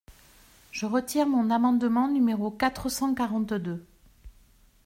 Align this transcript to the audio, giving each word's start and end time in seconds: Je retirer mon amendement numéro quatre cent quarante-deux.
Je 0.71 0.87
retirer 0.87 1.27
mon 1.27 1.51
amendement 1.51 2.07
numéro 2.07 2.49
quatre 2.49 2.89
cent 2.89 3.13
quarante-deux. 3.13 3.85